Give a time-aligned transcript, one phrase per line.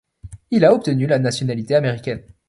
[0.49, 2.23] Il a obtenu la nationalité américaine.